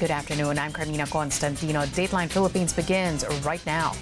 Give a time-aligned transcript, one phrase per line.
[0.00, 0.58] Good afternoon.
[0.58, 1.82] I'm Carmina Constantino.
[1.82, 3.92] Dateline Philippines begins right now.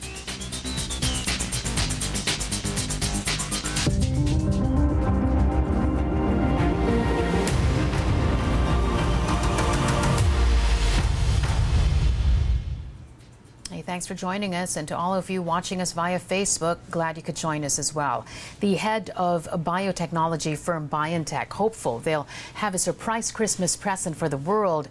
[13.91, 14.77] Thanks for joining us.
[14.77, 17.93] And to all of you watching us via Facebook, glad you could join us as
[17.93, 18.25] well.
[18.61, 24.36] The head of biotechnology firm BioNTech, hopeful they'll have a surprise Christmas present for the
[24.36, 24.86] world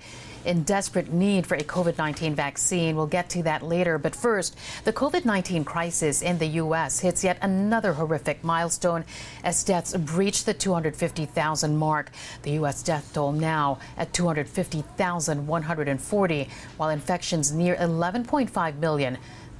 [0.46, 2.96] in desperate need for a COVID 19 vaccine.
[2.96, 3.98] We'll get to that later.
[3.98, 7.00] But first, the COVID 19 crisis in the U.S.
[7.00, 9.06] hits yet another horrific milestone
[9.44, 12.12] as deaths breach the 250,000 mark.
[12.44, 12.84] The U.S.
[12.84, 18.89] death toll now at 250,140, while infections near 11.5 million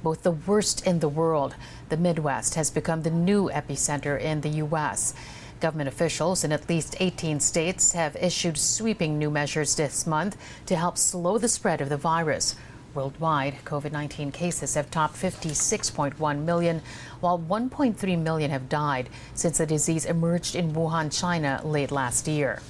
[0.02, 1.54] both the worst in the world.
[1.88, 5.14] The Midwest has become the new epicenter in the U.S.
[5.60, 10.74] Government officials in at least 18 states have issued sweeping new measures this month to
[10.74, 12.56] help slow the spread of the virus.
[12.94, 16.82] Worldwide, COVID 19 cases have topped 56.1 million,
[17.20, 22.60] while 1.3 million have died since the disease emerged in Wuhan, China late last year.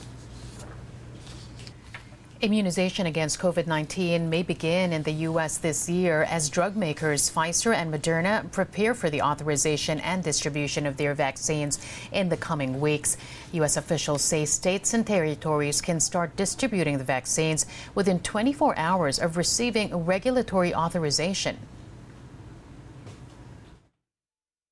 [2.42, 5.58] Immunization against COVID 19 may begin in the U.S.
[5.58, 10.96] this year as drug makers Pfizer and Moderna prepare for the authorization and distribution of
[10.96, 11.78] their vaccines
[12.12, 13.18] in the coming weeks.
[13.52, 13.76] U.S.
[13.76, 19.94] officials say states and territories can start distributing the vaccines within 24 hours of receiving
[20.06, 21.58] regulatory authorization.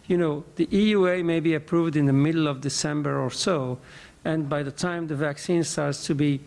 [0.06, 3.78] You know, the EUA may be approved in the middle of December or so,
[4.24, 6.40] and by the time the vaccine starts to be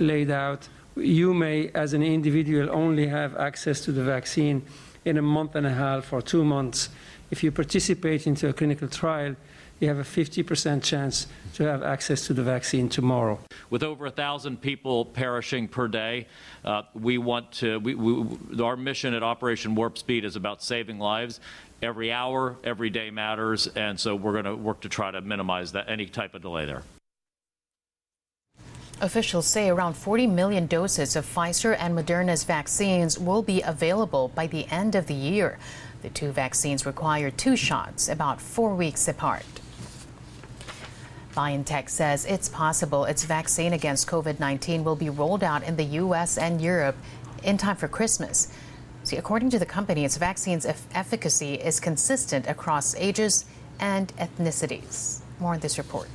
[0.00, 4.62] laid out, you may, as an individual, only have access to the vaccine
[5.04, 6.88] in a month and a half or two months.
[7.30, 9.36] If you participate into a clinical trial,
[9.78, 13.38] you have a 50% chance to have access to the vaccine tomorrow.
[13.70, 16.26] With over a thousand people perishing per day,
[16.64, 17.78] uh, we want to.
[17.78, 21.40] We, we, our mission at Operation Warp Speed is about saving lives.
[21.82, 25.72] Every hour, every day matters, and so we're going to work to try to minimize
[25.72, 26.82] that any type of delay there.
[29.02, 34.46] Officials say around 40 million doses of Pfizer and Moderna's vaccines will be available by
[34.46, 35.58] the end of the year.
[36.02, 39.46] The two vaccines require two shots about four weeks apart.
[41.34, 45.84] BioNTech says it's possible its vaccine against COVID 19 will be rolled out in the
[45.84, 46.36] U.S.
[46.36, 46.96] and Europe
[47.42, 48.52] in time for Christmas.
[49.04, 53.46] See, according to the company, its vaccine's efficacy is consistent across ages
[53.78, 55.20] and ethnicities.
[55.38, 56.08] More in this report.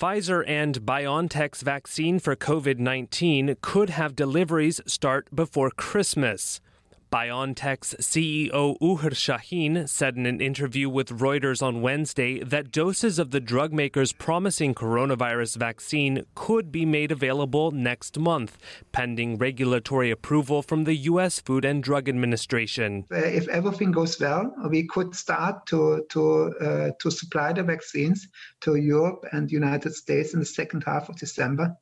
[0.00, 6.62] Pfizer and BioNTech's vaccine for COVID 19 could have deliveries start before Christmas.
[7.10, 13.32] BioNTech's CEO Uğur Şahin said in an interview with Reuters on Wednesday that doses of
[13.32, 18.58] the drug maker's promising coronavirus vaccine could be made available next month,
[18.92, 21.40] pending regulatory approval from the U.S.
[21.40, 23.04] Food and Drug Administration.
[23.10, 28.28] Uh, if everything goes well, we could start to to uh, to supply the vaccines
[28.60, 31.76] to Europe and the United States in the second half of December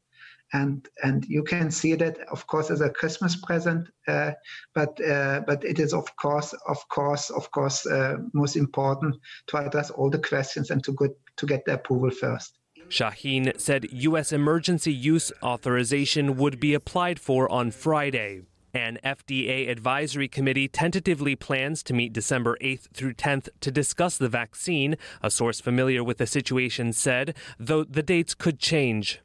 [0.52, 4.32] and and you can see that of course as a christmas present uh,
[4.74, 9.16] but uh, but it is of course of course of course uh, most important
[9.46, 13.92] to address all the questions and to good to get the approval first Şahin said
[13.92, 14.32] U.S.
[14.32, 18.42] emergency use authorization would be applied for on Friday.
[18.72, 24.28] An FDA advisory committee tentatively plans to meet December 8th through 10th to discuss the
[24.28, 29.20] vaccine, a source familiar with the situation said, though the dates could change.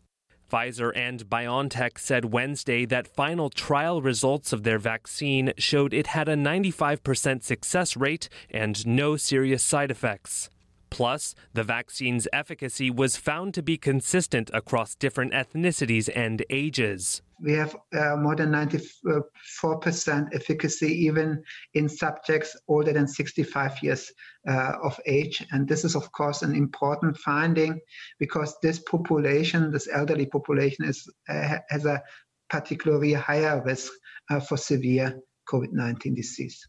[0.52, 6.30] Pfizer and BioNTech said Wednesday that final trial results of their vaccine showed it had
[6.30, 10.50] a 95% success rate and no serious side effects.
[10.94, 17.24] Plus, the vaccine's efficacy was found to be consistent across different ethnicities and ages.
[17.42, 21.44] We have uh, more than 94% efficacy even
[21.74, 24.12] in subjects older than 65 years
[24.48, 25.44] uh, of age.
[25.52, 27.80] And this is, of course, an important finding
[28.20, 32.04] because this population, this elderly population, is, uh, has a
[32.52, 33.92] particularly higher risk
[34.30, 35.20] uh, for severe
[35.50, 36.68] COVID 19 disease.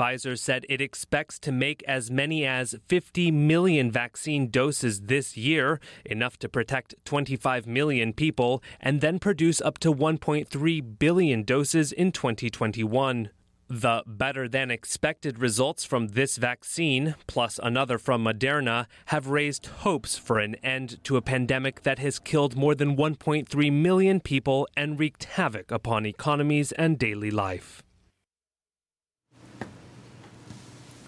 [0.00, 5.78] Pfizer said it expects to make as many as 50 million vaccine doses this year,
[6.06, 12.12] enough to protect 25 million people, and then produce up to 1.3 billion doses in
[12.12, 13.28] 2021.
[13.68, 20.16] The better than expected results from this vaccine, plus another from Moderna, have raised hopes
[20.16, 24.98] for an end to a pandemic that has killed more than 1.3 million people and
[24.98, 27.82] wreaked havoc upon economies and daily life.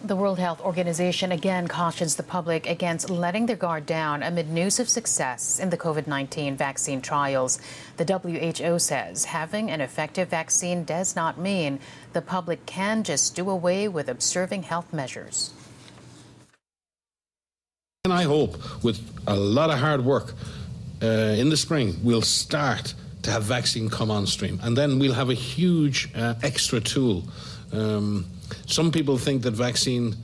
[0.04, 4.80] The World Health Organization again cautions the public against letting their guard down amid news
[4.80, 7.60] of success in the COVID 19 vaccine trials.
[7.98, 11.78] The WHO says having an effective vaccine does not mean
[12.14, 15.54] the public can just do away with observing health measures.
[18.04, 18.98] And I hope with
[19.28, 20.34] a lot of hard work
[21.00, 24.58] uh, in the spring, we'll start to have vaccine come on stream.
[24.64, 27.22] And then we'll have a huge uh, extra tool.
[27.72, 28.26] Um,
[28.66, 30.16] some people think that vaccine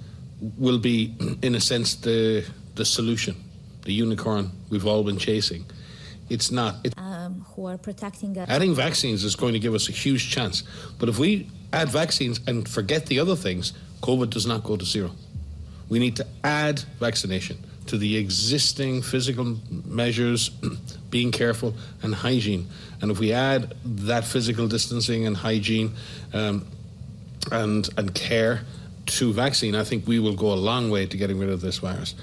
[0.57, 2.45] will be, in a sense, the,
[2.75, 3.37] the solution,
[3.83, 5.65] the unicorn we've all been chasing.
[6.29, 6.77] It's not.
[6.85, 8.49] It, um, who are protecting us.
[8.49, 10.63] Adding vaccines is going to give us a huge chance.
[10.99, 13.73] But if we add vaccines and forget the other things,
[14.03, 15.11] COVID does not go to zero.
[15.89, 20.51] We need to add vaccination to the existing physical measures,
[21.11, 22.69] being careful, and hygiene.
[23.01, 25.95] And if we add that physical distancing and hygiene
[26.35, 26.67] um,
[27.53, 28.63] and, and care
[29.07, 31.79] to vaccine, I think we will go a long way to getting rid of this
[31.79, 32.15] virus.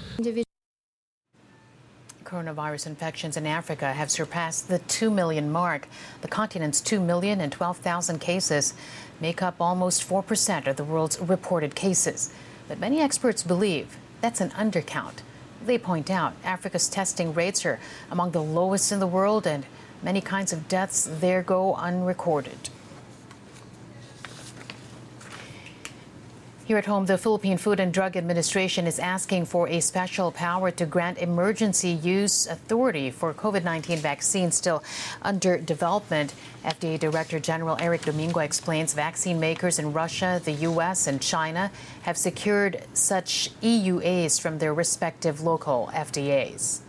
[2.24, 5.88] Coronavirus infections in Africa have surpassed the 2 million mark.
[6.22, 8.74] The continent's 2 million and 12,000 cases
[9.20, 12.32] make up almost 4% of the world's reported cases.
[12.68, 15.18] But many experts believe that's an undercount.
[15.64, 17.78] They point out Africa's testing rates are
[18.10, 19.64] among the lowest in the world, and
[20.02, 22.70] many kinds of deaths there go unrecorded.
[26.66, 30.72] Here at home, the Philippine Food and Drug Administration is asking for a special power
[30.72, 34.82] to grant emergency use authority for COVID 19 vaccines still
[35.22, 36.34] under development.
[36.64, 41.70] FDA Director General Eric Domingo explains vaccine makers in Russia, the U.S., and China
[42.02, 46.80] have secured such EUAs from their respective local FDAs.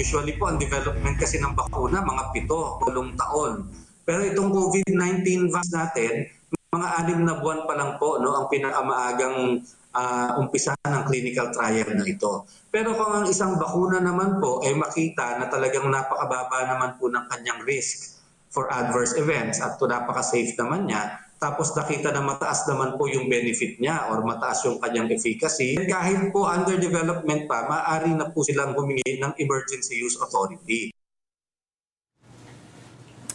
[0.00, 3.68] Usually po, ang development kasi ng bakuna, mga pito, walong taon.
[4.08, 6.40] Pero itong COVID-19 vaccine natin,
[6.72, 9.60] mga anim na buwan pa lang po no ang pinakamaagang
[9.92, 12.48] uh, umpisa ng clinical trial na ito.
[12.72, 17.28] Pero kung ang isang bakuna naman po ay makita na talagang napakababa naman po ng
[17.28, 18.16] kanyang risk
[18.48, 23.28] for adverse events at to napaka-safe naman niya, tapos nakita na mataas naman po yung
[23.28, 28.44] benefit niya or mataas yung kanyang efficacy, kahit po under development pa, maaari na po
[28.44, 30.92] silang humingi ng emergency use authority.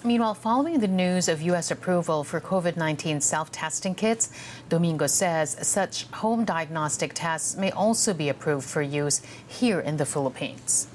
[0.07, 1.67] Meanwhile, following the news of U.S.
[1.67, 4.31] approval for COVID 19 self testing kits,
[4.71, 10.07] Domingo says such home diagnostic tests may also be approved for use here in the
[10.07, 10.87] Philippines.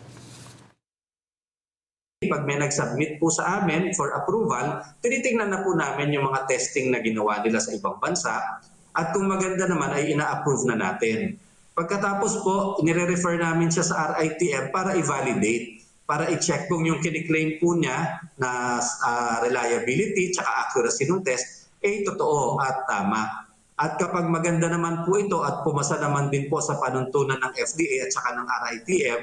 [2.25, 6.89] Pag may nag-submit po sa amin for approval, tinitingnan na po namin yung mga testing
[6.89, 8.41] na ginawa nila sa ibang bansa
[8.97, 11.37] at kung maganda naman ay ina-approve na natin.
[11.77, 17.79] Pagkatapos po, nire-refer namin siya sa RITM para i-validate para i-check kung yung kiniklaim po
[17.79, 23.51] niya na uh, reliability at accuracy ng test ay totoo at tama.
[23.79, 28.07] At kapag maganda naman po ito at pumasa naman din po sa panuntunan ng FDA
[28.07, 29.21] at saka ng RITM,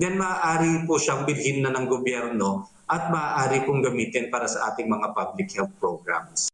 [0.00, 4.88] then maaari po siyang bilhin na ng gobyerno at maaari pong gamitin para sa ating
[4.88, 6.48] mga public health programs.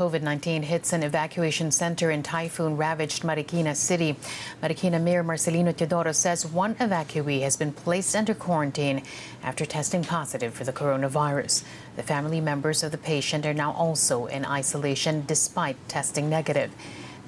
[0.00, 4.16] COVID 19 hits an evacuation center in typhoon ravaged Marikina City.
[4.62, 9.02] Marikina Mayor Marcelino Teodoro says one evacuee has been placed under quarantine
[9.42, 11.64] after testing positive for the coronavirus.
[11.96, 16.72] The family members of the patient are now also in isolation despite testing negative.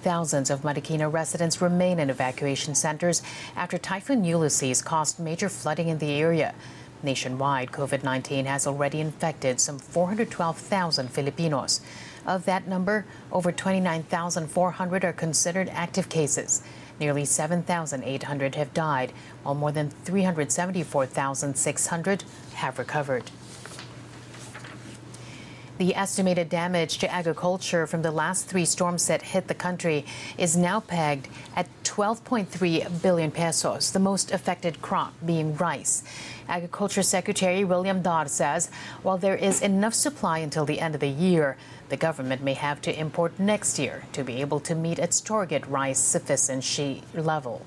[0.01, 3.21] Thousands of Marikina residents remain in evacuation centers
[3.55, 6.55] after Typhoon Ulysses caused major flooding in the area.
[7.03, 11.83] Nationwide, COVID 19 has already infected some 412,000 Filipinos.
[12.27, 16.63] Of that number, over 29,400 are considered active cases.
[17.01, 19.13] Nearly 7,800 have died,
[19.43, 22.25] while more than 374,600
[22.55, 23.31] have recovered.
[25.83, 30.05] The estimated damage to agriculture from the last three storms that hit the country
[30.39, 36.05] is now pegged at 12.3 billion pesos, the most affected crop being rice.
[36.47, 38.71] Agriculture Secretary William Dar says
[39.03, 41.57] while there is enough supply until the end of the year,
[41.89, 45.67] the government may have to import next year to be able to meet its target
[45.67, 47.61] rice sufficiency level.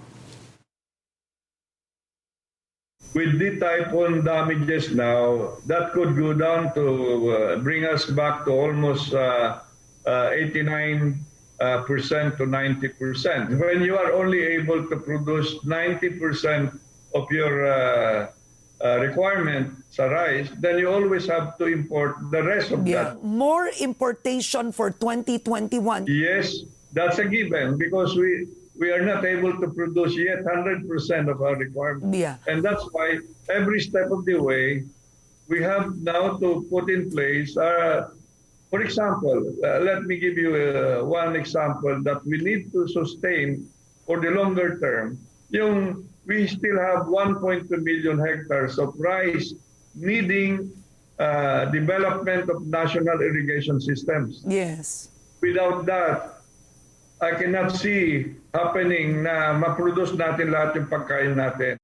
[3.15, 6.85] With the typhoon damages now, that could go down to
[7.31, 9.63] uh, bring us back to almost uh,
[10.05, 11.15] uh, 89
[11.61, 13.57] uh, percent to 90 percent.
[13.57, 16.75] When you are only able to produce 90 percent
[17.15, 18.27] of your uh,
[18.83, 23.15] uh, requirement sa rice, then you always have to import the rest of yeah.
[23.15, 23.23] that.
[23.23, 26.11] More importation for 2021.
[26.11, 31.41] Yes, that's a given because we we are not able to produce yet 100% of
[31.41, 32.17] our requirements.
[32.17, 32.37] Yeah.
[32.47, 34.83] And that's why every step of the way,
[35.47, 38.09] we have now to put in place uh,
[38.75, 43.69] For example, uh, let me give you uh, one example that we need to sustain
[44.05, 45.17] for the longer term.
[45.49, 49.53] Yung we still have 1.2 million hectares of rice
[49.95, 50.73] needing
[51.19, 54.43] uh, development of national irrigation systems.
[54.45, 55.07] Yes.
[55.39, 56.34] Without that,
[57.21, 61.79] I cannot see happening na ma-produce natin lahat yung pagkain natin.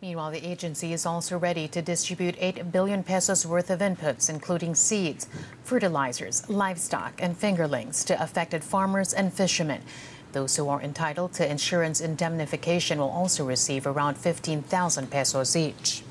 [0.00, 4.74] Meanwhile, the agency is also ready to distribute 8 billion pesos worth of inputs, including
[4.74, 5.28] seeds,
[5.64, 9.82] fertilizers, livestock, and fingerlings to affected farmers and fishermen.
[10.32, 16.04] Those who are entitled to insurance indemnification will also receive around 15,000 pesos each.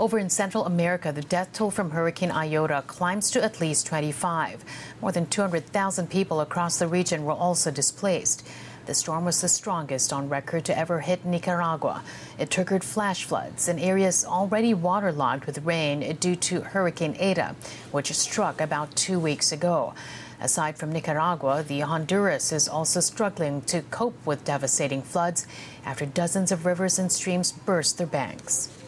[0.00, 4.64] Over in Central America, the death toll from Hurricane Iota climbs to at least 25.
[5.02, 8.48] More than 200,000 people across the region were also displaced.
[8.86, 12.02] The storm was the strongest on record to ever hit Nicaragua.
[12.38, 17.54] It triggered flash floods in areas already waterlogged with rain due to Hurricane Eta,
[17.90, 19.92] which struck about two weeks ago.
[20.40, 25.46] Aside from Nicaragua, the Honduras is also struggling to cope with devastating floods
[25.84, 28.79] after dozens of rivers and streams burst their banks.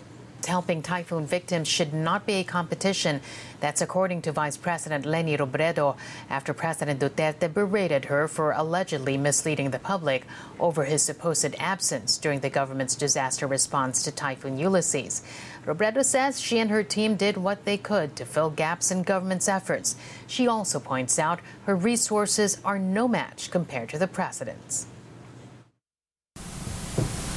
[0.46, 3.20] Helping typhoon victims should not be a competition.
[3.60, 5.96] That's according to Vice President Leni Robredo
[6.28, 10.26] after President Duterte berated her for allegedly misleading the public
[10.58, 15.22] over his supposed absence during the government's disaster response to Typhoon Ulysses.
[15.64, 19.48] Robredo says she and her team did what they could to fill gaps in government's
[19.48, 19.96] efforts.
[20.26, 24.86] She also points out her resources are no match compared to the president's.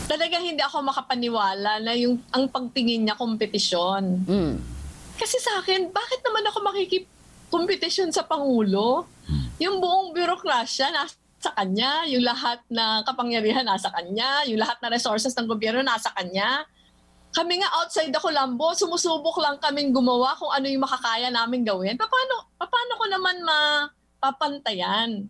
[0.05, 4.23] Talagang hindi ako makapaniwala na yung ang pagtingin niya kompetisyon.
[5.17, 9.09] Kasi sa akin, bakit naman ako makikipagkompetisyon sa Pangulo?
[9.57, 15.33] Yung buong bürokrasya nasa kanya, yung lahat na kapangyarihan nasa kanya, yung lahat na resources
[15.33, 16.67] ng gobyerno nasa kanya.
[17.35, 21.99] Kami nga outside ako Lambo, sumusubok lang kaming gumawa kung ano yung makakaya namin gawin.
[21.99, 25.27] Paano, paano ko naman mapapantayan?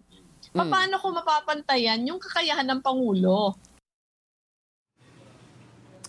[0.53, 3.58] Paano ko mapapantayan yung kakayahan ng Pangulo?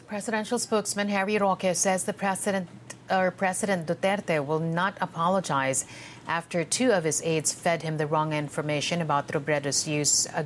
[0.06, 2.68] Presidential spokesman Harry Roque says the president
[3.10, 5.84] or President Duterte will not apologize
[6.28, 10.44] after two of his aides fed him the wrong information about Robredo's use uh,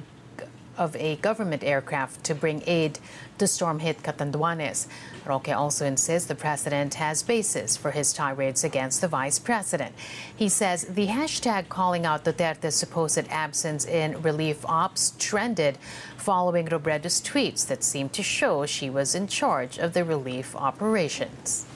[0.76, 2.98] of a government aircraft to bring aid
[3.38, 4.86] to storm-hit Catanduanes.
[5.26, 9.94] Roque also insists the president has basis for his tirades against the vice president.
[10.34, 15.78] He says the hashtag calling out Duterte's supposed absence in relief ops trended
[16.16, 21.66] following Robredo's tweets that seemed to show she was in charge of the relief operations.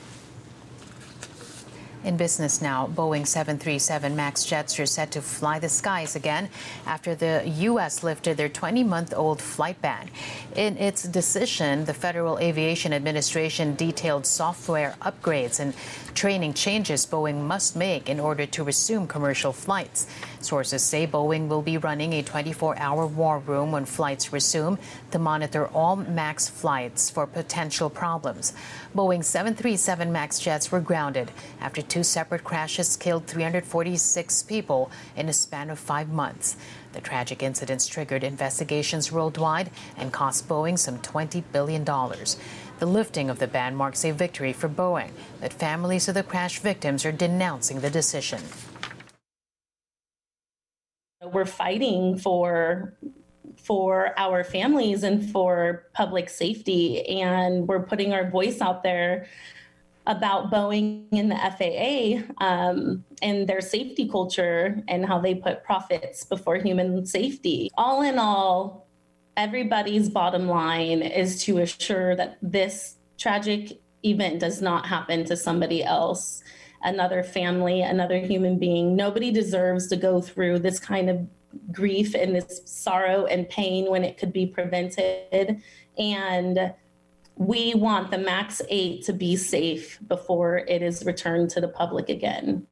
[2.05, 6.49] In business now, Boeing 737 MAX jets are set to fly the skies again
[6.85, 8.03] after the U.S.
[8.03, 10.11] lifted their 20 month old flight ban.
[10.55, 15.73] In its decision, the Federal Aviation Administration detailed software upgrades and
[16.13, 20.05] training changes Boeing must make in order to resume commercial flights.
[20.41, 24.77] Sources say Boeing will be running a 24 hour war room when flights resume
[25.09, 28.53] to monitor all MAX flights for potential problems.
[28.95, 35.33] Boeing 737 MAX jets were grounded after two separate crashes killed 346 people in a
[35.33, 36.57] span of five months.
[36.91, 41.85] The tragic incidents triggered investigations worldwide and cost Boeing some $20 billion.
[41.85, 46.59] The lifting of the ban marks a victory for Boeing, but families of the crash
[46.59, 48.41] victims are denouncing the decision.
[51.23, 52.97] We're fighting for
[53.63, 59.27] for our families and for public safety and we're putting our voice out there
[60.07, 66.23] about Boeing and the FAA um, and their safety culture and how they put profits
[66.23, 67.71] before human safety.
[67.75, 68.87] All in all,
[69.35, 75.83] everybody's bottom line is to assure that this tragic event does not happen to somebody
[75.83, 76.43] else,
[76.83, 78.95] another family, another human being.
[78.95, 81.27] Nobody deserves to go through this kind of
[81.71, 85.61] grief and this sorrow and pain when it could be prevented.
[85.97, 86.73] And
[87.37, 92.09] we want the max eight to be safe before it is returned to the public
[92.09, 92.67] again.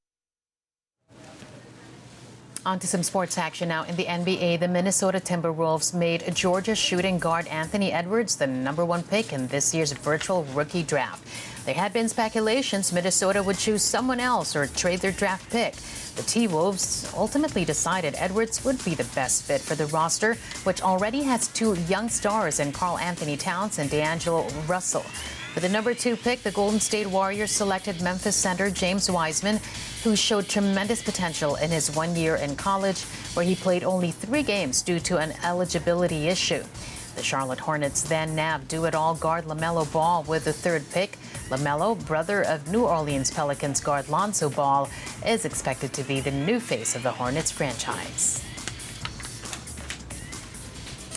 [2.65, 3.83] On to some sports action now.
[3.83, 9.03] In the NBA, the Minnesota Timberwolves made Georgia shooting guard Anthony Edwards the number one
[9.03, 11.27] pick in this year's virtual rookie draft.
[11.65, 15.75] There had been speculations Minnesota would choose someone else or trade their draft pick.
[16.17, 20.81] The T Wolves ultimately decided Edwards would be the best fit for the roster, which
[20.81, 25.05] already has two young stars in Karl Anthony Towns and D'Angelo Russell.
[25.53, 29.59] For the number two pick, the Golden State Warriors selected Memphis center James Wiseman,
[30.03, 33.03] who showed tremendous potential in his one year in college,
[33.35, 36.63] where he played only three games due to an eligibility issue.
[37.15, 41.17] The Charlotte Hornets then nabbed do it all guard LaMelo Ball with the third pick.
[41.49, 44.89] LaMelo, brother of New Orleans Pelicans guard Lonzo Ball,
[45.25, 48.43] is expected to be the new face of the Hornets franchise.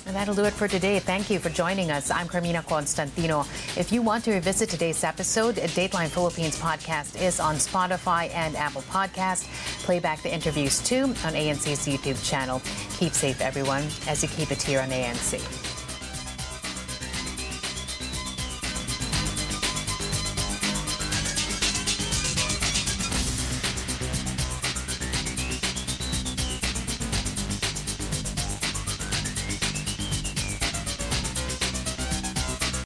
[0.06, 1.00] And that'll do it for today.
[1.00, 2.12] Thank you for joining us.
[2.12, 3.40] I'm Carmina Constantino.
[3.76, 8.83] If you want to revisit today's episode, Dateline Philippines podcast is on Spotify and Apple
[8.83, 9.49] Podcast.
[9.83, 12.62] Play back the interviews too on ANC's YouTube channel.
[12.99, 15.65] Keep safe, everyone, as you keep it here on ANC.